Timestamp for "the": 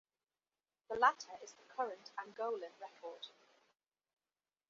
0.89-0.95, 1.51-1.75